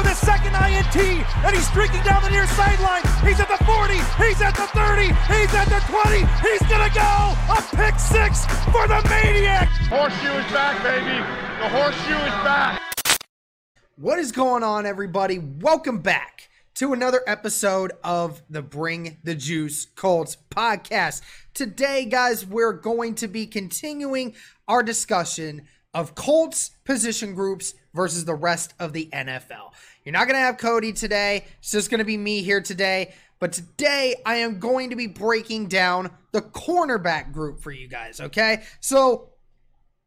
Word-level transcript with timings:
Leonard 0.00 0.12
with 0.12 0.22
a 0.22 0.26
second 0.26 0.54
INT, 0.54 1.26
and 1.44 1.54
he's 1.54 1.66
streaking 1.68 2.02
down 2.02 2.22
the 2.22 2.30
near 2.30 2.46
sideline. 2.46 3.02
He's 3.24 3.40
at 3.40 3.48
the 3.48 3.62
40. 3.64 3.94
He's 4.22 4.40
at 4.40 4.54
the 4.54 4.66
30. 4.68 5.02
He's 5.02 5.54
at 5.54 5.68
the 5.68 5.80
20. 5.88 6.18
He's 6.48 6.62
gonna 6.68 6.92
go 6.94 7.36
a 7.50 7.76
pick 7.76 7.98
six 7.98 8.46
for 8.72 8.86
the 8.88 9.06
maniac. 9.08 9.68
Horseshoe 9.88 10.32
is 10.32 10.52
back, 10.52 10.82
baby. 10.82 11.18
The 11.60 11.68
horseshoe 11.68 12.14
is 12.14 12.44
back. 12.44 12.80
What 13.96 14.18
is 14.18 14.32
going 14.32 14.62
on, 14.62 14.86
everybody? 14.86 15.38
Welcome 15.38 15.98
back 15.98 16.48
to 16.74 16.92
another 16.92 17.20
episode 17.26 17.92
of 18.02 18.42
the 18.48 18.62
Bring 18.62 19.18
the 19.22 19.34
Juice 19.34 19.84
Colts 19.84 20.36
podcast. 20.50 21.20
Today, 21.52 22.06
guys, 22.06 22.46
we're 22.46 22.72
going 22.72 23.16
to 23.16 23.28
be 23.28 23.46
continuing 23.46 24.34
our 24.66 24.82
discussion 24.82 25.66
of 25.92 26.14
Colts 26.14 26.70
position 26.84 27.34
groups 27.34 27.74
versus 27.92 28.24
the 28.24 28.34
rest 28.34 28.74
of 28.78 28.92
the 28.92 29.08
NFL. 29.12 29.72
You're 30.04 30.12
not 30.12 30.26
going 30.26 30.36
to 30.36 30.44
have 30.44 30.56
Cody 30.56 30.92
today. 30.92 31.44
It's 31.58 31.72
just 31.72 31.90
going 31.90 31.98
to 31.98 32.04
be 32.04 32.16
me 32.16 32.42
here 32.42 32.60
today. 32.60 33.14
But 33.38 33.52
today 33.52 34.16
I 34.24 34.36
am 34.36 34.58
going 34.58 34.90
to 34.90 34.96
be 34.96 35.06
breaking 35.06 35.68
down 35.68 36.10
the 36.32 36.42
cornerback 36.42 37.32
group 37.32 37.60
for 37.60 37.70
you 37.70 37.88
guys, 37.88 38.20
okay? 38.20 38.62
So, 38.80 39.30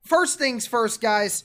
first 0.03 0.37
things 0.37 0.65
first, 0.67 1.01
guys, 1.01 1.43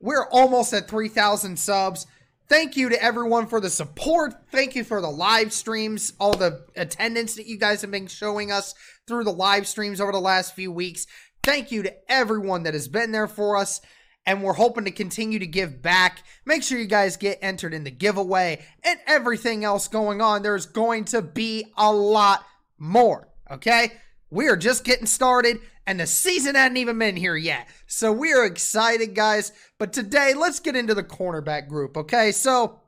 we're 0.00 0.28
almost 0.30 0.72
at 0.72 0.88
3,000 0.88 1.56
subs. 1.58 2.06
Thank 2.48 2.76
you 2.76 2.88
to 2.88 3.02
everyone 3.02 3.46
for 3.46 3.60
the 3.60 3.70
support. 3.70 4.34
Thank 4.50 4.74
you 4.74 4.84
for 4.84 5.00
the 5.00 5.10
live 5.10 5.52
streams, 5.52 6.12
all 6.20 6.36
the 6.36 6.66
attendance 6.76 7.36
that 7.36 7.46
you 7.46 7.56
guys 7.56 7.80
have 7.80 7.90
been 7.90 8.08
showing 8.08 8.50
us 8.52 8.74
through 9.06 9.24
the 9.24 9.32
live 9.32 9.66
streams 9.66 10.00
over 10.00 10.12
the 10.12 10.20
last 10.20 10.54
few 10.54 10.70
weeks. 10.70 11.06
Thank 11.42 11.72
you 11.72 11.82
to 11.84 12.12
everyone 12.12 12.64
that 12.64 12.74
has 12.74 12.88
been 12.88 13.12
there 13.12 13.28
for 13.28 13.56
us. 13.56 13.80
And 14.24 14.42
we're 14.42 14.52
hoping 14.52 14.84
to 14.84 14.90
continue 14.92 15.38
to 15.38 15.46
give 15.46 15.82
back. 15.82 16.22
Make 16.44 16.62
sure 16.62 16.78
you 16.78 16.86
guys 16.86 17.16
get 17.16 17.38
entered 17.42 17.74
in 17.74 17.84
the 17.84 17.90
giveaway 17.90 18.64
and 18.84 19.00
everything 19.06 19.64
else 19.64 19.88
going 19.88 20.20
on. 20.20 20.42
There's 20.42 20.66
going 20.66 21.06
to 21.06 21.22
be 21.22 21.66
a 21.76 21.92
lot 21.92 22.46
more. 22.78 23.28
Okay? 23.50 23.92
We 24.30 24.48
are 24.48 24.56
just 24.56 24.84
getting 24.84 25.06
started 25.06 25.58
and 25.86 25.98
the 25.98 26.06
season 26.06 26.54
hadn't 26.54 26.76
even 26.76 26.98
been 26.98 27.16
here 27.16 27.36
yet. 27.36 27.68
So 27.86 28.12
we 28.12 28.32
are 28.32 28.46
excited, 28.46 29.14
guys. 29.14 29.52
But 29.78 29.92
today, 29.92 30.34
let's 30.34 30.60
get 30.60 30.76
into 30.76 30.94
the 30.94 31.02
cornerback 31.02 31.68
group. 31.68 31.96
Okay? 31.96 32.32
So, 32.32 32.80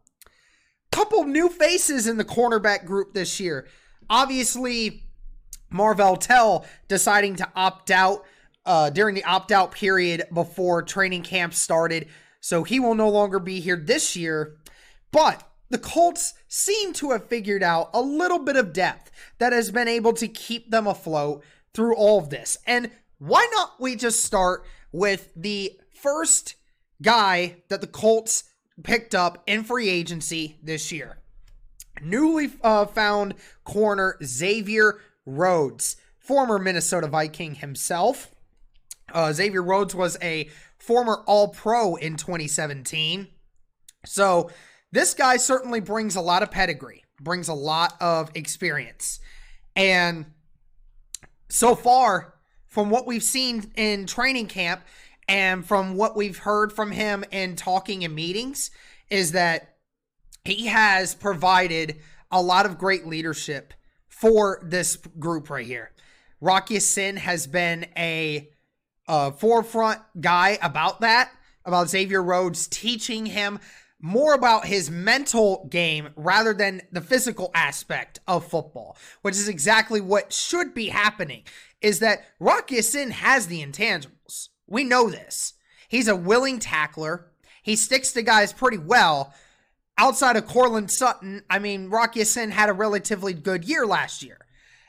couple 0.92 1.24
new 1.24 1.48
faces 1.48 2.06
in 2.06 2.18
the 2.18 2.24
cornerback 2.24 2.84
group 2.84 3.14
this 3.14 3.40
year. 3.40 3.66
Obviously, 4.08 5.02
Marvell 5.68 6.16
Tell 6.16 6.64
deciding 6.86 7.34
to 7.36 7.50
opt 7.56 7.90
out 7.90 8.24
uh, 8.66 8.90
during 8.90 9.14
the 9.14 9.24
opt 9.24 9.52
out 9.52 9.72
period 9.72 10.24
before 10.32 10.82
training 10.82 11.22
camp 11.22 11.54
started. 11.54 12.08
So 12.40 12.62
he 12.62 12.80
will 12.80 12.94
no 12.94 13.08
longer 13.08 13.38
be 13.38 13.60
here 13.60 13.76
this 13.76 14.16
year. 14.16 14.56
But 15.10 15.42
the 15.70 15.78
Colts 15.78 16.34
seem 16.46 16.92
to 16.94 17.12
have 17.12 17.28
figured 17.28 17.62
out 17.62 17.90
a 17.94 18.00
little 18.00 18.38
bit 18.38 18.56
of 18.56 18.72
depth 18.72 19.10
that 19.38 19.52
has 19.52 19.70
been 19.70 19.88
able 19.88 20.12
to 20.14 20.28
keep 20.28 20.70
them 20.70 20.86
afloat 20.86 21.42
through 21.72 21.96
all 21.96 22.18
of 22.18 22.30
this. 22.30 22.58
And 22.66 22.90
why 23.18 23.48
not 23.52 23.80
we 23.80 23.96
just 23.96 24.24
start 24.24 24.64
with 24.92 25.30
the 25.34 25.72
first 26.00 26.56
guy 27.02 27.56
that 27.68 27.80
the 27.80 27.86
Colts 27.86 28.44
picked 28.82 29.14
up 29.14 29.42
in 29.46 29.64
free 29.64 29.88
agency 29.88 30.58
this 30.62 30.92
year? 30.92 31.18
Newly 32.02 32.52
uh, 32.62 32.86
found 32.86 33.34
corner 33.64 34.16
Xavier 34.22 35.00
Rhodes, 35.24 35.96
former 36.18 36.58
Minnesota 36.58 37.06
Viking 37.06 37.54
himself. 37.54 38.33
Uh, 39.14 39.32
Xavier 39.32 39.62
Rhodes 39.62 39.94
was 39.94 40.18
a 40.20 40.50
former 40.76 41.22
All 41.26 41.48
Pro 41.48 41.94
in 41.94 42.16
2017. 42.16 43.28
So 44.04 44.50
this 44.92 45.14
guy 45.14 45.36
certainly 45.36 45.80
brings 45.80 46.16
a 46.16 46.20
lot 46.20 46.42
of 46.42 46.50
pedigree, 46.50 47.04
brings 47.20 47.48
a 47.48 47.54
lot 47.54 47.94
of 48.00 48.30
experience. 48.34 49.20
And 49.76 50.26
so 51.48 51.74
far, 51.74 52.34
from 52.68 52.90
what 52.90 53.06
we've 53.06 53.22
seen 53.22 53.72
in 53.76 54.06
training 54.06 54.48
camp 54.48 54.82
and 55.28 55.64
from 55.64 55.94
what 55.96 56.16
we've 56.16 56.38
heard 56.38 56.72
from 56.72 56.90
him 56.90 57.24
in 57.30 57.56
talking 57.56 58.02
in 58.02 58.14
meetings, 58.14 58.70
is 59.10 59.32
that 59.32 59.76
he 60.44 60.66
has 60.66 61.14
provided 61.14 62.00
a 62.30 62.42
lot 62.42 62.66
of 62.66 62.78
great 62.78 63.06
leadership 63.06 63.72
for 64.08 64.60
this 64.62 64.96
group 64.96 65.48
right 65.50 65.66
here. 65.66 65.92
Rock 66.40 66.70
Ya-Sin 66.70 67.16
has 67.16 67.46
been 67.46 67.86
a 67.96 68.50
uh, 69.08 69.30
forefront 69.32 70.00
guy 70.20 70.58
about 70.62 71.00
that, 71.00 71.30
about 71.64 71.90
Xavier 71.90 72.22
Rhodes 72.22 72.66
teaching 72.66 73.26
him 73.26 73.58
more 74.00 74.34
about 74.34 74.66
his 74.66 74.90
mental 74.90 75.66
game 75.70 76.10
rather 76.14 76.52
than 76.52 76.82
the 76.92 77.00
physical 77.00 77.50
aspect 77.54 78.20
of 78.28 78.46
football, 78.46 78.98
which 79.22 79.34
is 79.34 79.48
exactly 79.48 80.00
what 80.00 80.32
should 80.32 80.74
be 80.74 80.88
happening. 80.88 81.42
Is 81.80 82.00
that 82.00 82.24
Rock 82.38 82.70
Ya-Sin 82.70 83.10
has 83.12 83.46
the 83.46 83.64
intangibles. 83.64 84.48
We 84.66 84.84
know 84.84 85.08
this. 85.08 85.54
He's 85.88 86.08
a 86.08 86.16
willing 86.16 86.58
tackler. 86.58 87.30
He 87.62 87.76
sticks 87.76 88.12
to 88.12 88.22
guys 88.22 88.52
pretty 88.52 88.78
well. 88.78 89.32
Outside 89.96 90.36
of 90.36 90.46
Courtland 90.46 90.90
Sutton, 90.90 91.42
I 91.48 91.58
mean, 91.58 91.88
Rock 91.88 92.16
Ya-Sin 92.16 92.50
had 92.50 92.68
a 92.68 92.74
relatively 92.74 93.32
good 93.32 93.64
year 93.64 93.86
last 93.86 94.22
year, 94.22 94.38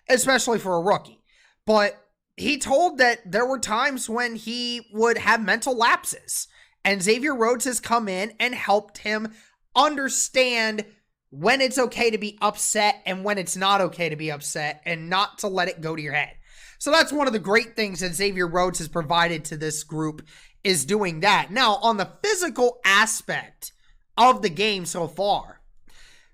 especially 0.10 0.60
for 0.60 0.76
a 0.76 0.82
rookie. 0.82 1.22
But 1.66 2.05
he 2.38 2.58
told 2.58 2.98
that 2.98 3.32
there 3.32 3.46
were 3.46 3.60
times 3.60 4.10
when 4.10 4.36
he 4.36 4.88
would 4.92 5.18
have 5.18 5.44
mental 5.44 5.76
lapses. 5.76 6.48
And 6.84 7.02
Xavier 7.02 7.36
Rhodes 7.36 7.66
has 7.66 7.80
come 7.80 8.08
in 8.08 8.34
and 8.40 8.54
helped 8.54 9.00
him 9.00 9.34
understand 9.76 10.86
when 11.30 11.62
it's 11.62 11.78
okay 11.78 12.12
to 12.12 12.18
be 12.18 12.38
upset 12.42 13.02
and 13.06 13.24
when 13.24 13.38
it's 13.38 13.58
not 13.58 13.82
okay 13.82 14.10
to 14.10 14.16
be 14.16 14.32
upset 14.32 14.82
and 14.86 15.10
not 15.10 15.40
to 15.40 15.48
let 15.48 15.68
it 15.68 15.82
go 15.82 15.96
to 15.96 16.02
your 16.02 16.14
head. 16.14 16.34
So 16.78 16.92
that's 16.92 17.12
one 17.12 17.28
of 17.28 17.34
the 17.34 17.40
great 17.40 17.76
things 17.76 18.02
that 18.02 18.14
Xavier 18.14 18.48
Rhodes 18.48 18.80
has 18.80 18.88
provided 18.88 19.46
to 19.46 19.58
this 19.58 19.84
group 19.84 20.22
is 20.64 20.86
doing 20.86 21.22
that. 21.22 21.52
Now, 21.52 21.76
on 21.76 21.98
the 21.98 22.12
physical 22.24 22.80
aspect 22.86 23.72
of 24.18 24.42
the 24.42 24.50
game 24.50 24.86
so 24.86 25.08
far, 25.08 25.62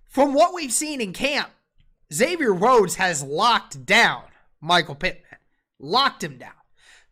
from 0.05 0.33
what 0.33 0.53
we've 0.53 0.73
seen 0.73 0.99
in 0.99 1.13
camp, 1.13 1.49
Xavier 2.13 2.53
Rhodes 2.53 2.95
has 2.95 3.23
locked 3.23 3.85
down 3.85 4.23
Michael 4.59 4.95
Pittman 4.95 5.30
locked 5.81 6.23
him 6.23 6.37
down. 6.37 6.51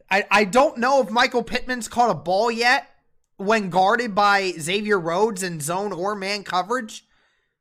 I, 0.09 0.25
I 0.31 0.43
don't 0.45 0.77
know 0.77 1.01
if 1.01 1.09
Michael 1.09 1.43
Pittman's 1.43 1.87
caught 1.87 2.09
a 2.09 2.15
ball 2.15 2.49
yet 2.49 2.89
when 3.37 3.69
guarded 3.69 4.15
by 4.15 4.53
Xavier 4.59 4.99
Rhodes 4.99 5.43
in 5.43 5.59
zone 5.59 5.93
or 5.93 6.15
man 6.15 6.43
coverage, 6.43 7.05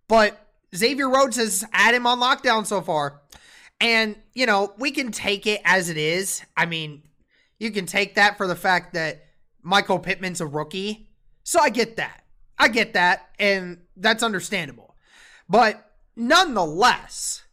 but 0.08 0.46
Xavier 0.74 1.08
Rhodes 1.08 1.36
has 1.36 1.64
had 1.72 1.94
him 1.94 2.06
on 2.06 2.20
lockdown 2.20 2.66
so 2.66 2.80
far. 2.80 3.22
And, 3.80 4.16
you 4.34 4.46
know, 4.46 4.74
we 4.78 4.90
can 4.90 5.12
take 5.12 5.46
it 5.46 5.60
as 5.64 5.88
it 5.88 5.96
is. 5.96 6.42
I 6.56 6.66
mean, 6.66 7.02
you 7.58 7.70
can 7.70 7.86
take 7.86 8.16
that 8.16 8.36
for 8.36 8.46
the 8.46 8.56
fact 8.56 8.94
that 8.94 9.26
Michael 9.62 9.98
Pittman's 9.98 10.40
a 10.40 10.46
rookie. 10.46 11.10
So 11.44 11.60
I 11.60 11.70
get 11.70 11.96
that. 11.96 12.24
I 12.58 12.68
get 12.68 12.94
that. 12.94 13.28
And 13.38 13.78
that's 13.96 14.22
understandable. 14.22 14.96
But 15.48 15.92
nonetheless, 16.16 17.44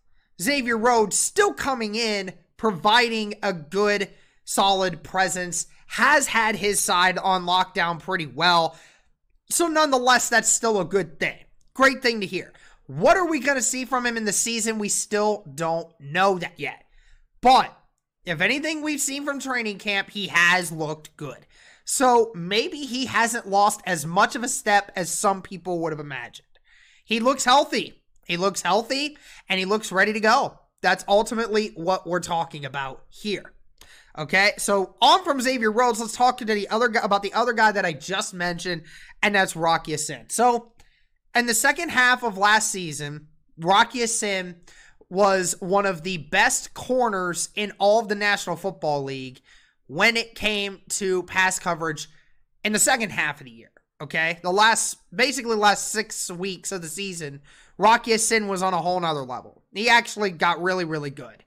Xavier 0.41 0.77
Rhodes 0.77 1.17
still 1.17 1.53
coming 1.53 1.95
in 1.95 2.33
providing 2.57 3.35
a 3.43 3.53
good, 3.53 4.09
solid 4.43 5.03
presence, 5.03 5.67
has 5.87 6.27
had 6.27 6.55
his 6.55 6.79
side 6.79 7.17
on 7.17 7.45
lockdown 7.45 7.99
pretty 7.99 8.25
well. 8.25 8.75
So, 9.49 9.67
nonetheless, 9.67 10.29
that's 10.29 10.49
still 10.49 10.79
a 10.79 10.85
good 10.85 11.19
thing. 11.19 11.37
Great 11.73 12.01
thing 12.01 12.21
to 12.21 12.25
hear. 12.25 12.53
What 12.87 13.17
are 13.17 13.27
we 13.27 13.39
going 13.39 13.57
to 13.57 13.63
see 13.63 13.85
from 13.85 14.05
him 14.05 14.17
in 14.17 14.25
the 14.25 14.33
season? 14.33 14.79
We 14.79 14.89
still 14.89 15.43
don't 15.53 15.91
know 15.99 16.37
that 16.39 16.59
yet. 16.59 16.83
But 17.41 17.75
if 18.25 18.41
anything 18.41 18.81
we've 18.81 19.01
seen 19.01 19.25
from 19.25 19.39
training 19.39 19.77
camp, 19.77 20.09
he 20.09 20.27
has 20.27 20.71
looked 20.71 21.15
good. 21.17 21.45
So 21.83 22.31
maybe 22.33 22.79
he 22.79 23.05
hasn't 23.05 23.47
lost 23.47 23.81
as 23.85 24.05
much 24.05 24.35
of 24.35 24.43
a 24.43 24.47
step 24.47 24.91
as 24.95 25.11
some 25.11 25.41
people 25.43 25.79
would 25.79 25.93
have 25.93 25.99
imagined. 25.99 26.47
He 27.03 27.19
looks 27.19 27.45
healthy. 27.45 28.01
He 28.25 28.37
looks 28.37 28.63
healthy 28.63 29.17
and 29.47 29.59
he 29.59 29.65
looks 29.65 29.91
ready 29.91 30.11
to 30.13 30.19
go. 30.19 30.59
That's 30.85 31.03
ultimately 31.07 31.69
what 31.69 32.05
we're 32.05 32.19
talking 32.19 32.63
about 32.63 33.05
here. 33.09 33.53
Okay, 34.19 34.51
so 34.59 34.95
on 35.01 35.23
from 35.23 35.41
Xavier 35.41 35.71
Rhodes, 35.71 35.99
let's 35.99 36.15
talk 36.15 36.37
to 36.37 36.45
the 36.45 36.69
other 36.69 36.89
guy 36.89 36.99
about 37.01 37.23
the 37.23 37.33
other 37.33 37.53
guy 37.53 37.71
that 37.71 37.87
I 37.87 37.91
just 37.91 38.35
mentioned, 38.35 38.83
and 39.23 39.33
that's 39.33 39.55
Rocky 39.55 39.93
Ya-Sin. 39.93 40.25
So, 40.27 40.73
in 41.33 41.47
the 41.47 41.55
second 41.55 41.89
half 41.89 42.23
of 42.23 42.37
last 42.37 42.69
season, 42.69 43.29
Rocky 43.57 44.01
Ya-Sin 44.01 44.57
was 45.09 45.55
one 45.59 45.87
of 45.87 46.03
the 46.03 46.17
best 46.17 46.75
corners 46.75 47.49
in 47.55 47.73
all 47.79 47.99
of 47.99 48.07
the 48.07 48.13
National 48.13 48.55
Football 48.55 49.05
League 49.05 49.41
when 49.87 50.15
it 50.15 50.35
came 50.35 50.81
to 50.89 51.23
pass 51.23 51.57
coverage 51.57 52.09
in 52.63 52.73
the 52.73 52.79
second 52.79 53.09
half 53.09 53.41
of 53.41 53.45
the 53.45 53.51
year. 53.51 53.71
Okay. 54.01 54.39
The 54.41 54.51
last, 54.51 54.97
basically, 55.15 55.55
last 55.55 55.89
six 55.89 56.29
weeks 56.31 56.71
of 56.71 56.81
the 56.81 56.87
season, 56.87 57.41
Rocky 57.77 58.11
Ya-Sin 58.11 58.47
was 58.47 58.61
on 58.61 58.73
a 58.73 58.81
whole 58.81 58.99
nother 58.99 59.21
level. 59.21 59.63
He 59.73 59.89
actually 59.89 60.31
got 60.31 60.61
really, 60.61 60.85
really 60.85 61.09
good. 61.09 61.43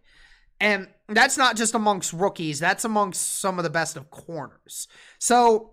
And 0.60 0.88
that's 1.08 1.38
not 1.38 1.56
just 1.56 1.74
amongst 1.74 2.12
rookies, 2.12 2.58
that's 2.58 2.84
amongst 2.84 3.40
some 3.40 3.58
of 3.58 3.64
the 3.64 3.70
best 3.70 3.96
of 3.96 4.10
corners. 4.10 4.88
So, 5.18 5.70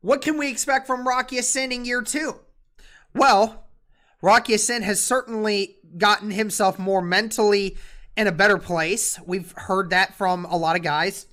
what 0.00 0.20
can 0.20 0.36
we 0.36 0.50
expect 0.50 0.86
from 0.86 1.08
Rocky 1.08 1.36
Ya-Sin 1.36 1.72
in 1.72 1.84
year 1.84 2.02
two? 2.02 2.34
Well, 3.14 3.64
Rocky 4.20 4.52
Ya-Sin 4.52 4.82
has 4.82 5.02
certainly 5.02 5.76
gotten 5.96 6.30
himself 6.30 6.78
more 6.78 7.00
mentally 7.00 7.76
in 8.16 8.26
a 8.26 8.32
better 8.32 8.58
place. 8.58 9.18
We've 9.24 9.52
heard 9.52 9.90
that 9.90 10.14
from 10.14 10.44
a 10.44 10.56
lot 10.56 10.76
of 10.76 10.82
guys. 10.82 11.26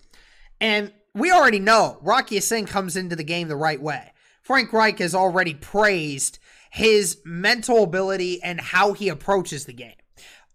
And 0.62 0.94
we 1.14 1.32
already 1.32 1.60
know 1.60 1.98
Rocky 2.02 2.36
Ya-Sin 2.36 2.66
comes 2.66 2.96
into 2.96 3.16
the 3.16 3.24
game 3.24 3.48
the 3.48 3.56
right 3.56 3.82
way. 3.82 4.11
Frank 4.52 4.74
Reich 4.74 5.00
has 5.00 5.16
already 5.16 5.54
praised 5.54 6.38
his 6.72 7.20
mental 7.24 7.86
ability 7.86 8.44
and 8.44 8.60
how 8.60 8.92
he 8.92 9.08
approaches 9.08 9.64
the 9.64 9.72
game. 9.72 9.96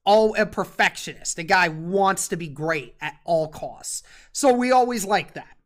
All 0.05 0.35
a 0.35 0.45
perfectionist. 0.45 1.37
The 1.37 1.45
guy 1.45 1.69
wants 1.69 2.29
to 2.29 2.37
be 2.37 2.47
great 2.47 2.95
at 3.01 3.15
all 3.25 3.49
costs. 3.49 4.03
So 4.33 4.53
we 4.53 4.71
always 4.71 5.07
like 5.07 5.33
that. 5.33 5.57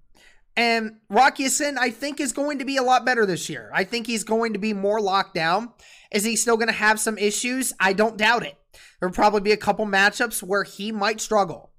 And 0.56 0.98
Rock 1.08 1.40
Ya-Sin, 1.40 1.76
I 1.76 1.90
think, 1.90 2.20
is 2.20 2.32
going 2.32 2.60
to 2.60 2.64
be 2.64 2.76
a 2.76 2.84
lot 2.84 3.04
better 3.04 3.26
this 3.26 3.48
year. 3.50 3.68
I 3.74 3.82
think 3.82 4.06
he's 4.06 4.22
going 4.22 4.52
to 4.52 4.60
be 4.60 4.74
more 4.74 5.00
locked 5.00 5.34
down. 5.34 5.72
Is 6.12 6.22
he 6.22 6.36
still 6.36 6.56
going 6.56 6.68
to 6.68 6.72
have 6.72 7.00
some 7.00 7.18
issues? 7.18 7.72
I 7.80 7.94
don't 7.94 8.16
doubt 8.16 8.46
it. 8.46 8.56
There'll 9.00 9.12
probably 9.12 9.40
be 9.40 9.50
a 9.50 9.56
couple 9.56 9.86
matchups 9.86 10.40
where 10.40 10.62
he 10.62 10.92
might 10.92 11.20
struggle. 11.20 11.72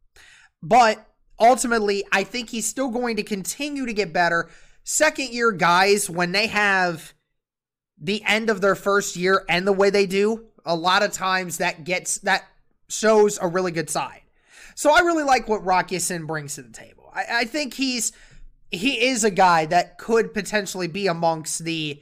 But 0.61 1.07
ultimately, 1.39 2.03
I 2.11 2.25
think 2.25 2.49
he's 2.49 2.67
still 2.67 2.89
going 2.89 3.15
to 3.15 3.23
continue 3.23 3.85
to 3.85 3.93
get 3.93 4.11
better. 4.11 4.49
Second 4.83 5.29
year 5.29 5.51
guys, 5.51 6.09
when 6.09 6.31
they 6.31 6.47
have 6.47 7.13
the 7.99 8.23
end 8.25 8.49
of 8.49 8.61
their 8.61 8.75
first 8.75 9.15
year 9.15 9.45
and 9.47 9.67
the 9.67 9.73
way 9.73 9.89
they 9.89 10.05
do, 10.05 10.45
a 10.65 10.75
lot 10.75 11.03
of 11.03 11.11
times 11.11 11.57
that 11.57 11.83
gets 11.83 12.17
that 12.19 12.43
shows 12.89 13.39
a 13.41 13.47
really 13.47 13.71
good 13.71 13.89
side. 13.89 14.21
So 14.75 14.91
I 14.91 14.99
really 14.99 15.23
like 15.23 15.47
what 15.47 15.63
Rock 15.65 15.91
Ya-Sin 15.91 16.25
brings 16.25 16.55
to 16.55 16.61
the 16.61 16.71
table. 16.71 17.11
I, 17.13 17.25
I 17.31 17.45
think 17.45 17.73
he's 17.73 18.11
he 18.71 19.05
is 19.07 19.23
a 19.23 19.31
guy 19.31 19.65
that 19.65 19.97
could 19.97 20.33
potentially 20.33 20.87
be 20.87 21.07
amongst 21.07 21.63
the 21.63 22.01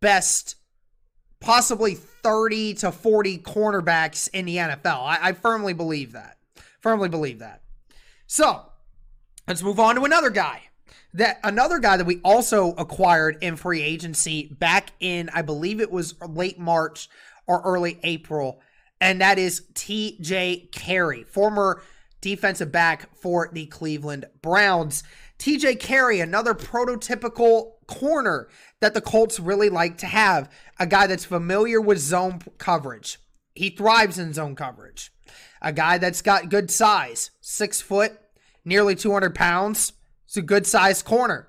best 0.00 0.56
possibly 1.40 1.94
30 1.94 2.74
to 2.74 2.92
40 2.92 3.38
cornerbacks 3.38 4.28
in 4.32 4.44
the 4.44 4.56
NFL. 4.56 5.02
I, 5.02 5.18
I, 5.22 5.32
firmly 5.32 5.72
believe 5.72 6.12
that. 6.12 6.36
Firmly 6.80 7.08
believe 7.08 7.38
that. 7.38 7.62
So 8.26 8.66
let's 9.48 9.62
move 9.62 9.80
on 9.80 9.94
to 9.96 10.04
another 10.04 10.28
guy. 10.28 10.60
That 11.14 11.40
another 11.42 11.78
guy 11.78 11.96
that 11.96 12.06
we 12.06 12.20
also 12.24 12.72
acquired 12.72 13.38
in 13.40 13.56
free 13.56 13.82
agency 13.82 14.46
back 14.58 14.92
in, 15.00 15.28
I 15.34 15.42
believe 15.42 15.80
it 15.80 15.90
was 15.90 16.14
late 16.20 16.58
March 16.58 17.08
or 17.46 17.60
early 17.62 17.98
April, 18.04 18.60
and 19.00 19.20
that 19.20 19.38
is 19.38 19.62
TJ 19.74 20.70
Carrie, 20.72 21.24
former 21.24 21.82
defensive 22.20 22.70
back 22.70 23.14
for 23.16 23.50
the 23.52 23.66
Cleveland 23.66 24.26
Browns. 24.42 25.02
TJ 25.38 25.80
Carrie, 25.80 26.20
another 26.20 26.54
prototypical 26.54 27.72
corner 27.86 28.48
that 28.80 28.94
the 28.94 29.00
Colts 29.00 29.40
really 29.40 29.70
like 29.70 29.98
to 29.98 30.06
have. 30.06 30.50
A 30.78 30.86
guy 30.86 31.06
that's 31.06 31.24
familiar 31.24 31.80
with 31.80 31.98
zone 31.98 32.40
coverage. 32.58 33.18
He 33.54 33.70
thrives 33.70 34.18
in 34.18 34.32
zone 34.32 34.54
coverage. 34.54 35.12
A 35.62 35.72
guy 35.72 35.98
that's 35.98 36.22
got 36.22 36.50
good 36.50 36.70
size, 36.70 37.30
six 37.40 37.80
foot, 37.80 38.18
nearly 38.64 38.94
200 38.94 39.34
pounds. 39.34 39.92
It's 40.30 40.36
a 40.36 40.42
good 40.42 40.64
sized 40.64 41.04
corner. 41.04 41.48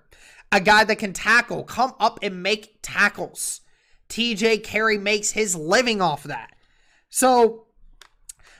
A 0.51 0.59
guy 0.59 0.83
that 0.85 0.95
can 0.95 1.13
tackle, 1.13 1.63
come 1.63 1.93
up 1.99 2.17
and 2.23 2.41
make 2.41 2.79
tackles. 2.81 3.61
TJ 4.09 4.63
Carrie 4.63 4.97
makes 4.97 5.29
his 5.29 5.55
living 5.55 6.01
off 6.01 6.23
that. 6.23 6.55
So, 7.07 7.67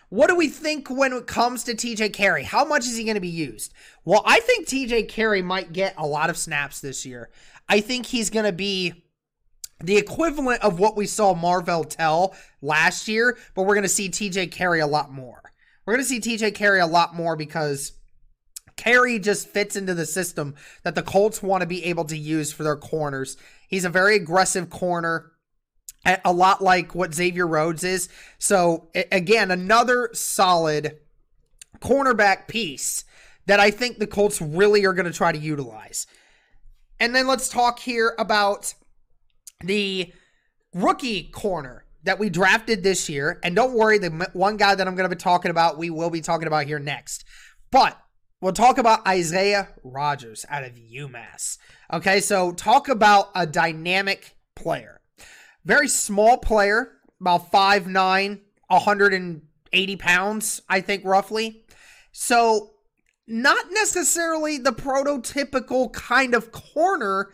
what 0.10 0.28
do 0.28 0.36
we 0.36 0.48
think 0.48 0.92
when 0.92 1.12
it 1.12 1.26
comes 1.26 1.64
to 1.64 1.74
TJ 1.74 2.14
Carrie? 2.14 2.44
How 2.44 2.64
much 2.64 2.86
is 2.86 2.98
he 2.98 3.04
going 3.04 3.16
to 3.16 3.20
be 3.20 3.30
used? 3.30 3.74
Well, 4.06 4.22
I 4.24 4.42
think 4.42 4.68
TJ 4.68 5.08
Carrie 5.08 5.42
might 5.42 5.74
get 5.74 5.96
a 5.98 6.06
lot 6.06 6.30
of 6.30 6.38
snaps 6.38 6.82
this 6.82 7.04
year. 7.04 7.32
I 7.68 7.82
think 7.82 8.06
he's 8.06 8.30
going 8.30 8.46
to 8.46 8.52
be 8.52 8.94
the 9.80 9.98
equivalent 9.98 10.62
of 10.62 10.78
what 10.78 10.96
we 10.96 11.08
saw 11.08 11.34
Marvell 11.34 11.84
Tell 11.84 12.36
last 12.62 13.08
year, 13.08 13.40
but 13.56 13.64
we're 13.64 13.74
going 13.74 13.82
to 13.82 13.90
see 13.90 14.08
TJ 14.08 14.52
Carrie 14.52 14.82
a 14.82 14.88
lot 14.88 15.12
more. 15.12 15.42
We're 15.84 15.96
going 15.96 16.06
to 16.06 16.08
see 16.08 16.20
TJ 16.20 16.54
Carrie 16.54 16.80
a 16.80 16.86
lot 16.86 17.16
more 17.16 17.36
because 17.36 17.94
Carrie 18.76 19.20
just 19.20 19.48
fits 19.48 19.76
into 19.76 19.94
the 19.94 20.06
system 20.06 20.56
that 20.84 20.96
the 20.96 21.04
Colts 21.04 21.44
want 21.44 21.62
to 21.62 21.68
be 21.68 21.86
able 21.86 22.06
to 22.06 22.18
use 22.18 22.52
for 22.52 22.64
their 22.64 22.76
corners. 22.76 23.38
He's 23.68 23.86
a 23.86 23.90
very 23.90 24.16
aggressive 24.16 24.70
corner, 24.70 25.32
a 26.26 26.34
lot 26.34 26.62
like 26.62 26.96
what 26.96 27.14
Xavier 27.14 27.48
Rhodes 27.48 27.84
is. 27.84 28.10
So, 28.40 28.90
again, 29.12 29.52
another 29.52 30.10
solid 30.14 30.98
cornerback 31.80 32.48
piece 32.48 33.06
that 33.46 33.60
I 33.60 33.72
think 33.72 33.98
the 33.98 34.08
Colts 34.08 34.42
really 34.42 34.86
are 34.86 34.94
going 34.94 35.06
to 35.06 35.14
try 35.14 35.32
to 35.32 35.38
utilize. 35.38 36.08
And 37.00 37.16
then 37.16 37.28
let's 37.28 37.50
talk 37.50 37.80
here 37.80 38.16
about 38.20 38.74
the 39.64 40.14
rookie 40.74 41.24
corner 41.24 41.86
that 42.04 42.20
we 42.20 42.30
drafted 42.30 42.84
this 42.84 43.10
year. 43.10 43.40
And 43.44 43.56
don't 43.56 43.74
worry, 43.74 43.98
the 43.98 44.30
one 44.34 44.58
guy 44.58 44.76
that 44.76 44.88
I'm 44.88 44.96
going 44.96 45.10
to 45.10 45.16
be 45.16 45.20
talking 45.20 45.52
about, 45.52 45.78
we 45.78 45.90
will 45.90 46.10
be 46.10 46.22
talking 46.22 46.48
about 46.48 46.66
here 46.66 46.80
next. 46.80 47.26
But 47.72 47.98
we'll 48.42 48.54
talk 48.54 48.78
about 48.78 49.08
Isaiah 49.08 49.70
Rodgers 49.84 50.46
out 50.50 50.64
of 50.64 50.74
UMass. 50.74 51.58
Okay, 51.94 52.20
so 52.20 52.52
talk 52.52 52.90
about 52.90 53.30
a 53.36 53.46
dynamic 53.46 54.36
player. 54.56 55.00
Very 55.64 55.88
small 55.88 56.38
player, 56.38 56.92
about 57.20 57.52
5'9, 57.52 58.40
180 58.68 59.96
pounds, 59.98 60.62
I 60.68 60.82
think, 60.82 61.06
roughly. 61.06 61.64
So 62.12 62.72
not 63.28 63.68
necessarily 63.72 64.58
the 64.58 64.74
prototypical 64.74 65.94
kind 65.94 66.34
of 66.34 66.52
corner 66.52 67.32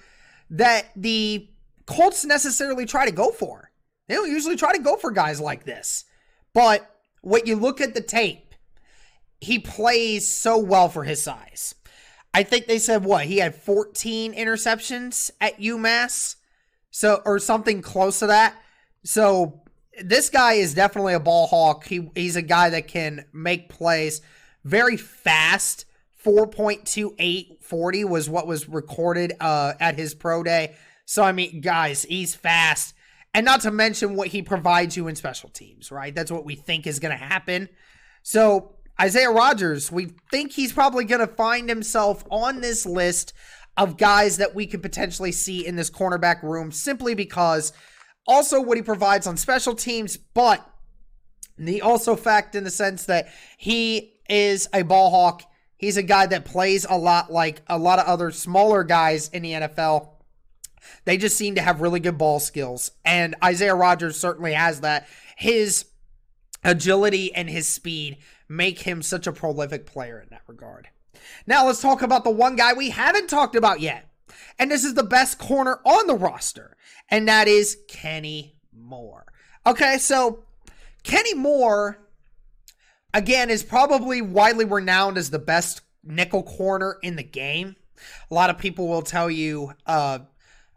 that 0.50 0.88
the 0.96 1.50
Colts 1.86 2.26
necessarily 2.26 2.86
try 2.86 3.06
to 3.06 3.12
go 3.12 3.32
for. 3.32 3.72
They 4.08 4.16
don't 4.16 4.30
usually 4.30 4.58
try 4.58 4.74
to 4.74 4.82
go 4.82 4.98
for 4.98 5.12
guys 5.12 5.40
like 5.40 5.64
this. 5.64 6.06
But 6.54 6.90
when 7.22 7.46
you 7.46 7.56
look 7.56 7.82
at 7.82 7.94
the 7.94 8.02
tape, 8.02 8.47
he 9.40 9.60
plays 9.60 10.28
so 10.28 10.58
well 10.58 10.90
for 10.90 11.04
his 11.04 11.22
size. 11.22 11.76
I 12.34 12.44
think 12.44 12.68
they 12.68 12.80
said 12.80 13.04
what? 13.04 13.26
He 13.26 13.38
had 13.38 13.56
14 13.56 14.34
interceptions 14.34 15.32
at 15.42 15.60
UMass. 15.60 16.36
So 16.92 17.22
or 17.26 17.40
something 17.40 17.82
close 17.82 18.20
to 18.20 18.28
that. 18.28 18.56
So 19.04 19.62
this 20.02 20.30
guy 20.30 20.54
is 20.54 20.74
definitely 20.74 21.14
a 21.14 21.20
ball 21.20 21.48
hawk. 21.48 21.86
He 21.86 22.10
he's 22.16 22.36
a 22.36 22.42
guy 22.42 22.70
that 22.72 22.88
can 22.88 23.26
make 23.34 23.70
plays 23.70 24.22
very 24.64 24.98
fast 24.98 25.86
4.2840 26.28 28.10
was 28.10 28.30
what 28.30 28.48
was 28.48 28.68
recorded 28.68 29.34
uh, 29.40 29.74
at 29.80 29.96
his 29.96 30.14
pro 30.14 30.44
day. 30.44 30.76
So, 31.06 31.24
I 31.24 31.32
mean, 31.32 31.62
guys, 31.62 32.04
he's 32.04 32.36
fast. 32.36 32.94
And 33.34 33.46
not 33.46 33.62
to 33.62 33.72
mention 33.72 34.16
what 34.16 34.28
he 34.28 34.42
provides 34.42 34.98
you 34.98 35.08
in 35.08 35.16
special 35.16 35.50
teams, 35.50 35.90
right? 35.92 36.14
That's 36.14 36.32
what 36.32 36.44
we 36.44 36.56
think 36.56 36.86
is 36.86 37.00
going 37.00 37.18
to 37.18 37.24
happen. 37.24 37.70
So, 38.24 38.76
Isaiah 39.00 39.32
Rodgers, 39.32 39.92
we 39.92 40.14
think 40.32 40.52
he's 40.52 40.74
probably 40.74 41.06
going 41.06 41.26
to 41.26 41.34
find 41.34 41.70
himself 41.70 42.24
on 42.32 42.62
this 42.62 42.86
list 42.86 43.34
of 43.76 43.98
guys 43.98 44.38
that 44.38 44.56
we 44.56 44.66
could 44.66 44.82
potentially 44.82 45.32
see 45.32 45.66
in 45.66 45.76
this 45.76 45.90
cornerback 45.90 46.42
room 46.42 46.72
simply 46.72 47.14
because 47.14 47.74
also 48.28 48.60
what 48.60 48.78
he 48.78 48.84
provides 48.84 49.28
on 49.28 49.38
special 49.38 49.76
teams, 49.76 50.18
but 50.18 50.68
the 51.58 51.82
also 51.82 52.16
fact 52.16 52.56
in 52.56 52.64
the 52.64 52.72
sense 52.72 53.06
that 53.06 53.30
he 53.58 54.14
is 54.30 54.68
a 54.74 54.82
ball 54.82 55.12
hawk 55.12 55.44
He's 55.78 55.98
a 55.98 56.04
guy 56.04 56.26
that 56.26 56.46
plays 56.46 56.86
a 56.90 56.98
lot 56.98 57.32
like 57.32 57.62
a 57.68 57.78
lot 57.78 58.00
of 58.00 58.08
other 58.08 58.32
smaller 58.32 58.84
guys 58.84 59.30
in 59.30 59.44
the 59.44 59.52
NFL. 59.54 60.10
They 61.06 61.18
just 61.18 61.38
seem 61.38 61.56
to 61.56 61.62
have 61.62 61.82
really 61.82 62.00
good 62.00 62.18
ball 62.18 62.40
skills. 62.40 62.92
And 63.06 63.36
Isaiah 63.44 63.76
Rodgers 63.76 64.20
certainly 64.20 64.54
has 64.54 64.82
that. 64.82 65.08
His 65.38 65.86
agility 66.64 67.34
and 67.34 67.50
his 67.50 67.68
speed 67.68 68.18
make 68.50 68.80
him 68.80 69.02
such 69.02 69.28
a 69.28 69.32
prolific 69.32 69.86
player 69.86 70.20
in 70.20 70.30
that 70.30 70.44
regard. 70.48 70.88
Now 71.46 71.66
let's 71.66 71.82
talk 71.82 72.02
about 72.02 72.24
the 72.24 72.30
one 72.30 72.56
guy 72.56 72.74
we 72.74 72.90
haven't 72.90 73.30
talked 73.30 73.56
about 73.56 73.80
yet. 73.80 74.10
And 74.60 74.72
this 74.72 74.84
is 74.84 74.94
the 74.94 75.04
best 75.04 75.38
corner 75.38 75.80
on 75.86 76.08
the 76.08 76.16
roster, 76.16 76.76
and 77.10 77.28
that 77.28 77.48
is 77.48 77.78
Kenny 77.88 78.56
Moore. 78.74 79.26
Okay, 79.66 79.98
so 79.98 80.44
Kenny 81.04 81.34
Moore 81.34 82.08
again, 83.18 83.50
is 83.50 83.64
probably 83.64 84.22
widely 84.22 84.66
renowned 84.66 85.18
as 85.18 85.30
the 85.30 85.40
best 85.40 85.82
nickel 86.04 86.44
corner 86.44 86.98
in 87.02 87.16
the 87.16 87.24
game. 87.24 87.76
A 88.30 88.34
lot 88.34 88.50
of 88.50 88.58
people 88.58 88.88
will 88.88 89.02
tell 89.02 89.30
you, 89.30 89.74
uh, 89.86 90.20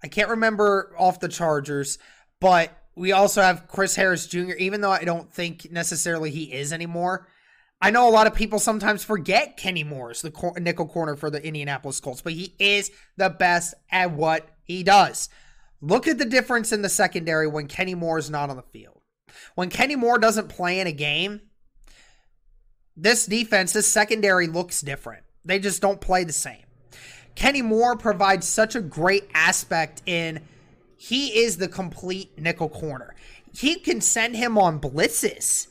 I 0.02 0.08
can't 0.08 0.30
remember 0.30 0.94
off 0.98 1.20
the 1.20 1.28
Chargers, 1.28 1.98
but 2.40 2.76
we 2.96 3.12
also 3.12 3.42
have 3.42 3.68
Chris 3.68 3.94
Harris 3.94 4.26
Jr., 4.26 4.52
even 4.52 4.80
though 4.80 4.90
I 4.90 5.04
don't 5.04 5.30
think 5.30 5.70
necessarily 5.70 6.30
he 6.30 6.44
is 6.44 6.72
anymore. 6.72 7.28
I 7.80 7.90
know 7.90 8.08
a 8.08 8.10
lot 8.10 8.26
of 8.26 8.34
people 8.34 8.58
sometimes 8.58 9.04
forget 9.04 9.56
Kenny 9.56 9.84
Moore's 9.84 10.20
the 10.22 10.30
cor- 10.30 10.58
nickel 10.60 10.86
corner 10.86 11.16
for 11.16 11.30
the 11.30 11.44
Indianapolis 11.44 12.00
Colts, 12.00 12.20
but 12.20 12.34
he 12.34 12.54
is 12.58 12.90
the 13.16 13.30
best 13.30 13.74
at 13.90 14.12
what 14.12 14.48
he 14.64 14.82
does. 14.82 15.30
Look 15.80 16.06
at 16.06 16.18
the 16.18 16.26
difference 16.26 16.72
in 16.72 16.82
the 16.82 16.90
secondary 16.90 17.46
when 17.46 17.68
Kenny 17.68 17.94
Moore 17.94 18.18
is 18.18 18.28
not 18.28 18.50
on 18.50 18.56
the 18.56 18.62
field. 18.62 19.00
When 19.54 19.70
Kenny 19.70 19.96
Moore 19.96 20.18
doesn't 20.18 20.48
play 20.48 20.80
in 20.80 20.86
a 20.86 20.92
game, 20.92 21.40
this 22.96 23.24
defense, 23.24 23.72
this 23.72 23.86
secondary 23.86 24.46
looks 24.46 24.82
different. 24.82 25.24
They 25.44 25.58
just 25.58 25.80
don't 25.80 26.02
play 26.02 26.24
the 26.24 26.34
same. 26.34 26.64
Kenny 27.34 27.62
Moore 27.62 27.96
provides 27.96 28.46
such 28.46 28.74
a 28.74 28.82
great 28.82 29.24
aspect 29.32 30.02
in 30.04 30.40
he 30.98 31.42
is 31.42 31.56
the 31.56 31.68
complete 31.68 32.38
nickel 32.38 32.68
corner. 32.68 33.14
He 33.54 33.76
can 33.76 34.02
send 34.02 34.36
him 34.36 34.58
on 34.58 34.80
blitzes. 34.80 35.68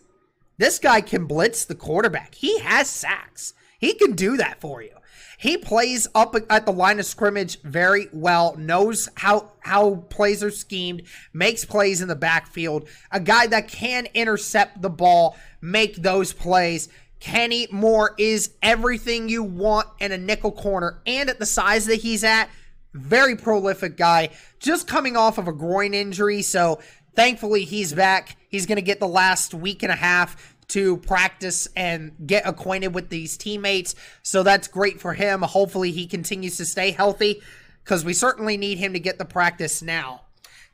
This 0.60 0.78
guy 0.78 1.00
can 1.00 1.26
blitz 1.26 1.64
the 1.64 1.74
quarterback. 1.74 2.36
He 2.36 2.60
has 2.60 2.90
sacks. 2.90 3.54
He 3.80 3.94
can 3.94 4.12
do 4.12 4.36
that 4.36 4.60
for 4.60 4.84
you. 4.84 4.92
He 5.38 5.56
plays 5.58 6.06
up 6.14 6.36
at 6.50 6.66
the 6.66 6.74
line 6.74 7.00
of 7.00 7.06
scrimmage 7.06 7.62
very 7.62 8.10
well, 8.12 8.58
knows 8.58 9.08
how 9.16 9.54
how 9.62 10.04
plays 10.10 10.44
are 10.44 10.52
schemed, 10.52 11.04
makes 11.32 11.64
plays 11.64 12.02
in 12.02 12.10
the 12.10 12.16
backfield. 12.16 12.90
A 13.10 13.22
guy 13.22 13.48
that 13.48 13.70
can 13.70 14.08
intercept 14.14 14.82
the 14.82 14.90
ball, 14.90 15.38
make 15.62 15.96
those 15.96 16.34
plays. 16.34 16.90
Kenny 17.22 17.68
Moore 17.72 18.14
is 18.18 18.52
everything 18.62 19.30
you 19.30 19.44
want 19.44 19.88
in 20.02 20.12
a 20.12 20.18
nickel 20.18 20.52
corner, 20.52 21.02
and 21.06 21.30
at 21.30 21.40
the 21.40 21.46
size 21.46 21.86
that 21.86 22.02
he's 22.02 22.26
at, 22.26 22.50
very 22.94 23.38
prolific 23.38 23.96
guy. 23.96 24.32
Just 24.60 24.90
coming 24.90 25.16
off 25.16 25.38
of 25.38 25.48
a 25.48 25.54
groin 25.54 25.94
injury, 25.94 26.42
so 26.42 26.82
thankfully 27.16 27.64
he's 27.64 27.94
back. 27.94 28.36
He's 28.50 28.66
going 28.66 28.76
to 28.76 28.82
get 28.82 29.00
the 29.00 29.08
last 29.08 29.54
week 29.54 29.84
and 29.84 29.92
a 29.92 29.96
half 29.96 30.56
to 30.70 30.98
practice 30.98 31.68
and 31.76 32.12
get 32.26 32.46
acquainted 32.46 32.94
with 32.94 33.10
these 33.10 33.38
teammates. 33.38 33.96
So 34.22 34.44
that's 34.44 34.68
great 34.68 35.00
for 35.00 35.14
him. 35.14 35.42
Hopefully, 35.42 35.92
he 35.92 36.06
continues 36.06 36.58
to 36.58 36.66
stay 36.66 36.92
healthy 36.92 37.42
because 37.84 38.04
we 38.04 38.14
certainly 38.14 38.58
need 38.58 38.78
him 38.78 38.94
to 38.94 39.00
get 39.00 39.18
the 39.18 39.26
practice 39.26 39.82
now. 39.82 40.22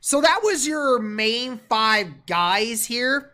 So 0.00 0.20
that 0.20 0.40
was 0.42 0.66
your 0.66 0.98
main 0.98 1.60
five 1.68 2.26
guys 2.26 2.84
here. 2.84 3.32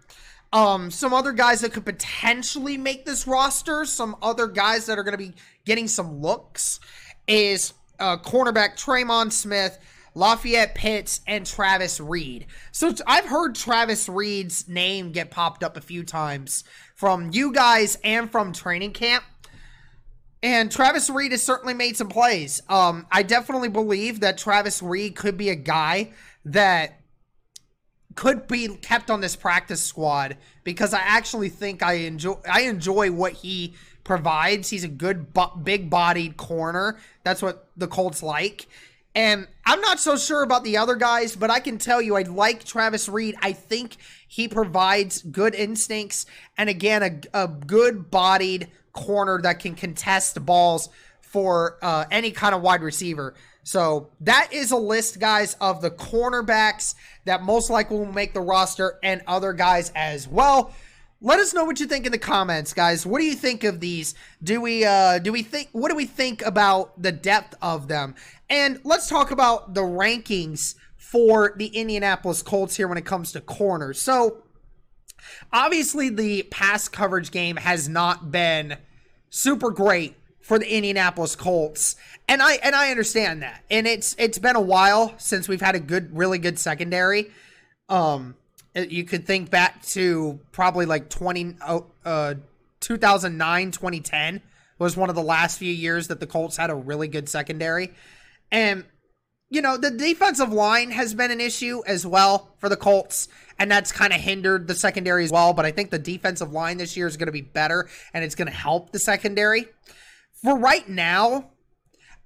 Um, 0.53 0.91
some 0.91 1.15
other 1.15 1.33
guys 1.33 1.63
that 1.63 1.73
could 1.73 1.85
potentially 1.85 2.77
make 2.77 3.07
this 3.07 3.27
roster, 3.27 3.85
some 3.85 4.17
other 4.23 4.47
guys 4.47 4.87
that 4.87 4.99
are 4.99 5.03
going 5.03 5.13
to 5.13 5.19
be 5.19 5.35
getting 5.65 5.89
some 5.89 6.21
looks 6.21 6.79
is 7.27 7.73
uh, 7.99 8.19
cornerback 8.19 8.77
Tremon 8.77 9.33
Smith, 9.33 9.79
Lafayette 10.15 10.75
Pitts, 10.75 11.21
and 11.27 11.47
Travis 11.47 12.01
Reed. 12.01 12.47
So 12.71 12.95
I've 13.07 13.27
heard 13.27 13.55
Travis 13.55 14.09
Reed's 14.09 14.69
name 14.69 15.13
get 15.13 15.31
popped 15.31 15.65
up 15.65 15.77
a 15.77 15.81
few 15.81 16.05
times 16.05 16.65
from 16.95 17.31
you 17.33 17.53
guys 17.53 17.99
and 18.05 18.31
from 18.31 18.53
training 18.53 18.93
camp. 18.93 19.25
And 20.43 20.73
Travis 20.73 21.09
Reed 21.09 21.31
has 21.33 21.43
certainly 21.43 21.75
made 21.75 21.97
some 21.97 22.09
plays. 22.09 22.61
Um, 22.69 23.07
I 23.13 23.23
definitely 23.23 23.69
believe 23.69 24.21
that 24.21 24.39
Travis 24.39 24.83
Reed 24.83 25.15
could 25.15 25.37
be 25.37 25.51
a 25.51 25.55
guy 25.55 26.13
that 26.45 26.99
could 28.15 28.47
be 28.47 28.69
kept 28.77 29.11
on 29.11 29.21
this 29.21 29.37
practice 29.37 29.81
squad 29.81 30.37
because 30.65 30.93
I 30.93 31.01
actually 31.01 31.49
think 31.49 31.83
I 31.83 31.95
enjoy 31.95 32.35
I 32.51 32.63
enjoy 32.63 33.11
what 33.11 33.33
he 33.33 33.75
provides. 34.05 34.69
He's 34.69 34.85
a 34.85 34.89
good 34.89 35.29
big 35.63 35.89
bodied 35.89 36.37
corner. 36.37 36.99
That's 37.25 37.41
what 37.41 37.69
the 37.77 37.87
Colts 37.87 38.23
like. 38.23 38.67
And 39.15 39.47
I'm 39.67 39.81
not 39.81 40.01
so 40.01 40.17
sure 40.17 40.43
about 40.43 40.65
the 40.65 40.79
other 40.79 40.97
guys, 40.97 41.37
but 41.37 41.51
I 41.51 41.61
can 41.61 41.79
tell 41.79 42.01
you 42.01 42.17
I 42.17 42.23
like 42.23 42.65
Travis 42.65 43.09
Reed. 43.09 43.35
I 43.43 43.53
think 43.53 43.97
he 44.27 44.49
provides 44.49 45.23
good 45.23 45.55
instincts 45.55 46.25
and 46.57 46.71
again 46.71 47.03
a, 47.35 47.43
a 47.45 47.49
good 47.49 48.11
bodied 48.11 48.69
corner 48.93 49.41
that 49.43 49.59
can 49.59 49.75
contest 49.75 50.45
balls 50.45 50.89
for 51.21 51.79
uh, 51.83 52.05
any 52.11 52.31
kind 52.31 52.55
of 52.55 52.63
wide 52.63 52.83
receiver. 52.83 53.35
So 53.65 54.11
that 54.21 54.53
is 54.53 54.71
a 54.73 54.77
list, 54.77 55.21
guys, 55.21 55.55
of 55.61 55.81
the 55.83 55.91
cornerbacks 55.91 56.95
that 57.25 57.43
most 57.43 57.71
likely 57.71 57.97
will 57.97 58.13
make 58.13 58.35
the 58.35 58.41
roster 58.41 58.99
and 59.03 59.23
other 59.27 59.53
guys 59.53 59.93
as 59.95 60.27
well. 60.27 60.75
Let 61.25 61.39
us 61.39 61.55
know 61.55 61.65
what 61.65 61.79
you 61.79 61.87
think 61.87 62.05
in 62.05 62.11
the 62.11 62.19
comments, 62.19 62.75
guys. 62.75 63.07
What 63.07 63.21
do 63.21 63.25
you 63.25 63.37
think 63.37 63.63
of 63.63 63.79
these? 63.79 64.17
Do 64.43 64.61
we 64.61 64.85
uh 64.85 65.21
do 65.21 65.31
we 65.31 65.45
think 65.45 65.69
what 65.71 65.89
do 65.89 65.95
we 65.95 66.05
think 66.05 66.43
about 66.43 67.01
the 67.01 67.13
depth 67.13 67.55
of 67.63 67.87
them? 67.87 68.17
And 68.53 68.81
let's 68.85 69.09
talk 69.09 69.31
about 69.31 69.73
the 69.73 69.81
rankings 69.81 70.75
for 70.99 71.55
the 71.57 71.69
Indianapolis 71.69 72.43
Colts 72.43 72.77
here 72.77 72.87
when 72.87 72.99
it 72.99 73.07
comes 73.07 73.33
to 73.33 73.41
corners. 73.41 73.99
So 73.99 74.43
obviously 75.51 76.11
the 76.11 76.43
pass 76.43 76.87
coverage 76.87 77.31
game 77.31 77.57
has 77.57 77.89
not 77.89 78.31
been 78.31 78.77
super 79.31 79.71
great 79.71 80.17
for 80.43 80.59
the 80.59 80.71
Indianapolis 80.71 81.35
Colts. 81.35 81.97
And 82.29 82.43
I 82.43 82.57
and 82.57 82.75
I 82.75 82.91
understand 82.91 83.41
that. 83.41 83.65
And 83.71 83.87
it's 83.87 84.15
it's 84.19 84.39
been 84.39 84.57
a 84.57 84.61
while 84.61 85.15
since 85.17 85.49
we've 85.49 85.63
had 85.63 85.75
a 85.75 85.81
good 85.81 86.15
really 86.15 86.39
good 86.39 86.59
secondary. 86.59 87.31
Um 87.89 88.35
you 88.75 89.05
could 89.05 89.27
think 89.27 89.51
back 89.51 89.83
to 89.87 90.39
probably 90.53 90.85
like 90.85 91.09
20 91.09 91.57
uh 92.05 92.35
2009 92.81 93.71
2010 93.71 94.43
was 94.79 94.95
one 94.95 95.09
of 95.09 95.15
the 95.15 95.23
last 95.23 95.59
few 95.59 95.73
years 95.73 96.09
that 96.09 96.21
the 96.21 96.27
Colts 96.27 96.59
had 96.59 96.69
a 96.69 96.75
really 96.75 97.09
good 97.09 97.31
secondary. 97.31 97.93
And 98.53 98.85
you 99.53 99.61
know, 99.61 99.77
the 99.77 99.91
defensive 99.91 100.51
line 100.51 100.93
has 100.93 101.13
been 101.13 101.31
an 101.31 101.41
issue 101.41 101.83
as 101.87 102.07
well 102.07 102.55
for 102.57 102.71
the 102.71 102.77
Colts, 102.77 103.29
and 103.59 103.71
that's 103.71 103.93
kind 103.93 104.11
of 104.11 104.19
hindered 104.19 104.67
the 104.67 104.75
secondary 104.75 105.25
as 105.25 105.31
well. 105.31 105.53
But 105.53 105.67
I 105.67 105.73
think 105.73 105.91
the 105.91 105.99
defensive 105.99 106.53
line 106.53 106.79
this 106.79 106.97
year 106.97 107.07
is 107.07 107.19
going 107.19 107.27
to 107.27 107.33
be 107.33 107.43
better, 107.43 107.87
and 108.15 108.25
it's 108.25 108.35
going 108.35 108.49
to 108.49 108.55
help 108.55 108.93
the 108.93 108.99
secondary. 108.99 109.67
For 110.43 110.57
right 110.57 110.89
now, 110.89 111.51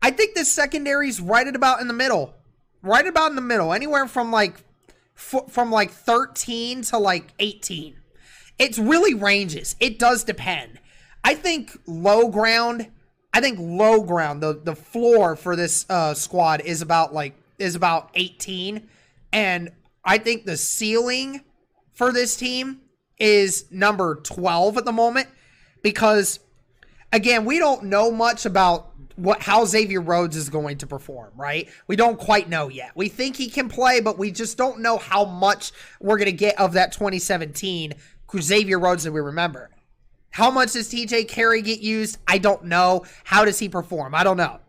I 0.01 0.13
think 0.13 0.37
this 0.37 0.53
secondary 0.53 1.09
is 1.09 1.21
right 1.21 1.47
at 1.47 1.57
about 1.57 1.81
in 1.81 1.89
the 1.89 1.95
middle, 1.95 2.33
right 2.81 3.05
about 3.05 3.31
in 3.31 3.37
the 3.37 3.43
middle, 3.43 3.73
anywhere 3.73 4.07
from 4.07 4.31
like 4.31 4.63
from 5.17 5.73
like 5.73 5.91
13 5.91 6.83
to 6.83 6.99
like 6.99 7.33
18. 7.41 7.97
It 8.61 8.79
really 8.79 9.15
ranges. 9.15 9.75
It 9.81 9.99
does 9.99 10.23
depend. 10.23 10.79
I 11.25 11.35
think 11.35 11.77
low 11.87 12.29
ground 12.29 12.87
I 13.37 13.41
think 13.41 13.59
low 13.61 14.03
ground, 14.03 14.43
the 14.43 14.55
the 14.55 14.75
floor 14.75 15.37
for 15.37 15.57
this 15.57 15.85
uh, 15.91 16.15
squad 16.15 16.63
is 16.63 16.81
about 16.81 17.13
like 17.13 17.35
is 17.59 17.75
about 17.75 18.09
18, 18.15 18.89
and 19.31 19.73
I 20.03 20.17
think 20.17 20.47
the 20.47 20.57
ceiling 20.57 21.43
for 21.93 22.15
this 22.15 22.35
team 22.35 22.81
is 23.19 23.67
number 23.71 24.15
12 24.15 24.79
at 24.79 24.87
the 24.87 24.93
moment 24.93 25.29
because 25.83 26.41
again, 27.13 27.45
we 27.45 27.59
don't 27.59 27.85
know 27.85 28.11
much 28.11 28.47
about 28.47 28.93
what 29.17 29.43
how 29.43 29.67
Xavier 29.67 30.01
Rhodes 30.01 30.35
is 30.35 30.49
going 30.49 30.79
to 30.79 30.87
perform, 30.87 31.33
right? 31.37 31.69
We 31.89 31.97
don't 31.97 32.19
quite 32.19 32.49
know 32.49 32.71
yet. 32.71 32.93
We 32.95 33.11
think 33.11 33.37
he 33.37 33.51
can 33.51 33.69
play, 33.69 34.01
but 34.01 34.17
we 34.17 34.31
just 34.31 34.57
don't 34.57 34.81
know 34.81 34.97
how 34.97 35.27
much 35.27 35.73
we're 36.01 36.17
going 36.17 36.25
to 36.25 36.33
get 36.33 36.59
of 36.59 36.73
that 36.73 36.93
2017 36.93 37.93
Xavier 38.41 38.79
Rhodes 38.79 39.05
that 39.05 39.13
we 39.13 39.21
remember. 39.21 39.69
How 40.37 40.51
much 40.51 40.73
does 40.75 40.93
TJ 40.93 41.29
Carrie 41.29 41.63
get 41.63 41.81
used? 41.81 42.19
I 42.29 42.37
don't 42.37 42.65
know. 42.65 43.07
How 43.25 43.47
does 43.47 43.59
he 43.59 43.71
perform? 43.71 44.15
I 44.15 44.23
don't 44.23 44.37
know. 44.37 44.61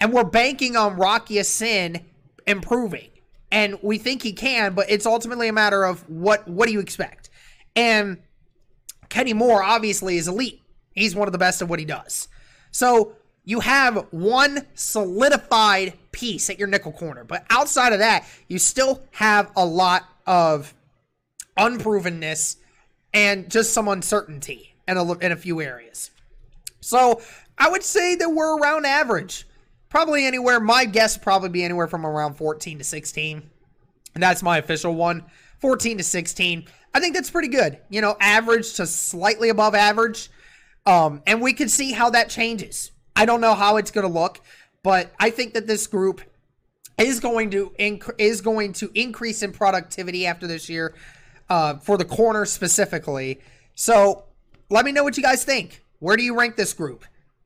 And 0.00 0.12
we're 0.12 0.24
banking 0.24 0.74
on 0.74 0.96
Rock 0.96 1.30
Ya-Sin 1.30 2.04
improving. 2.44 3.08
And 3.52 3.78
we 3.82 3.98
think 3.98 4.24
he 4.24 4.32
can, 4.32 4.74
but 4.74 4.90
it's 4.90 5.06
ultimately 5.06 5.46
a 5.46 5.52
matter 5.52 5.84
of 5.84 6.00
what 6.10 6.48
what 6.48 6.66
do 6.66 6.72
you 6.72 6.80
expect? 6.80 7.30
And 7.76 8.18
Kenny 9.10 9.32
Moore 9.32 9.62
obviously 9.62 10.16
is 10.16 10.26
elite. 10.26 10.60
He's 10.90 11.14
one 11.14 11.28
of 11.28 11.32
the 11.32 11.38
best 11.38 11.62
at 11.62 11.68
what 11.68 11.78
he 11.78 11.84
does. 11.84 12.26
So 12.72 13.12
you 13.44 13.60
have 13.60 14.08
one 14.10 14.66
solidified 14.74 15.92
piece 16.10 16.50
at 16.50 16.58
your 16.58 16.66
nickel 16.66 16.90
corner. 16.90 17.22
But 17.22 17.46
outside 17.48 17.92
of 17.92 18.00
that, 18.00 18.26
you 18.48 18.58
still 18.58 19.04
have 19.12 19.52
a 19.54 19.64
lot 19.64 20.02
of 20.26 20.74
unprovenness 21.56 22.56
and 23.14 23.48
just 23.48 23.72
some 23.72 23.86
uncertainty 23.86 24.71
in 24.92 24.96
a, 24.96 25.12
in 25.18 25.32
a 25.32 25.36
few 25.36 25.60
areas. 25.60 26.10
So 26.80 27.20
I 27.58 27.70
would 27.70 27.82
say 27.82 28.14
that 28.16 28.28
we're 28.28 28.58
around 28.58 28.86
average. 28.86 29.46
Probably 29.88 30.24
anywhere, 30.24 30.58
my 30.58 30.84
guess 30.84 31.18
probably 31.18 31.50
be 31.50 31.64
anywhere 31.64 31.86
from 31.86 32.06
around 32.06 32.34
14 32.34 32.78
to 32.78 32.84
16. 32.84 33.42
And 34.14 34.22
that's 34.22 34.42
my 34.42 34.58
official 34.58 34.94
one 34.94 35.24
14 35.60 35.98
to 35.98 36.04
16. 36.04 36.66
I 36.94 37.00
think 37.00 37.14
that's 37.14 37.30
pretty 37.30 37.48
good. 37.48 37.78
You 37.88 38.00
know, 38.00 38.16
average 38.20 38.74
to 38.74 38.86
slightly 38.86 39.48
above 39.48 39.74
average. 39.74 40.30
Um, 40.86 41.22
and 41.26 41.40
we 41.40 41.52
can 41.52 41.68
see 41.68 41.92
how 41.92 42.10
that 42.10 42.28
changes. 42.28 42.90
I 43.14 43.26
don't 43.26 43.40
know 43.40 43.54
how 43.54 43.76
it's 43.76 43.90
going 43.90 44.06
to 44.06 44.12
look, 44.12 44.40
but 44.82 45.12
I 45.20 45.30
think 45.30 45.54
that 45.54 45.66
this 45.66 45.86
group 45.86 46.20
is 46.98 47.20
going 47.20 47.50
to 47.50 47.72
inc- 47.78 48.14
is 48.18 48.40
going 48.40 48.72
to 48.74 48.90
increase 48.94 49.42
in 49.42 49.52
productivity 49.52 50.26
after 50.26 50.46
this 50.46 50.68
year 50.68 50.94
uh, 51.48 51.76
for 51.76 51.96
the 51.96 52.04
corner 52.04 52.44
specifically. 52.44 53.40
So 53.74 54.24
let 54.72 54.86
me 54.86 54.92
know 54.92 55.04
what 55.04 55.18
you 55.18 55.22
guys 55.22 55.44
think. 55.44 55.84
Where 55.98 56.16
do 56.16 56.22
you 56.22 56.36
rank 56.36 56.56
this 56.56 56.72
group? 56.72 57.04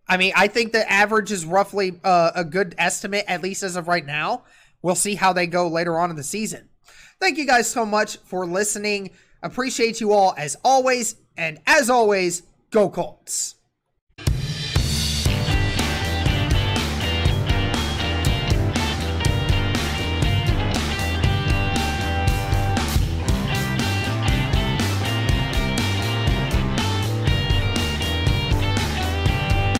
I 0.08 0.16
mean, 0.16 0.32
I 0.36 0.46
think 0.46 0.72
the 0.72 0.90
average 0.90 1.32
is 1.32 1.44
roughly 1.44 1.98
uh, 2.04 2.30
a 2.36 2.44
good 2.44 2.76
estimate, 2.78 3.24
at 3.26 3.42
least 3.42 3.64
as 3.64 3.74
of 3.74 3.88
right 3.88 4.06
now. 4.06 4.44
We'll 4.80 4.94
see 4.94 5.16
how 5.16 5.32
they 5.32 5.48
go 5.48 5.66
later 5.66 5.98
on 5.98 6.10
in 6.10 6.16
the 6.16 6.22
season. 6.22 6.68
Thank 7.20 7.36
you 7.36 7.44
guys 7.44 7.68
so 7.68 7.84
much 7.84 8.18
for 8.18 8.46
listening. 8.46 9.10
Appreciate 9.42 10.00
you 10.00 10.12
all 10.12 10.34
as 10.38 10.56
always. 10.64 11.16
And 11.36 11.58
as 11.66 11.90
always, 11.90 12.44
Go 12.70 12.88
Colts. 12.88 13.56